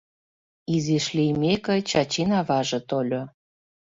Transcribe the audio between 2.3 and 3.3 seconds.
аваже тольо.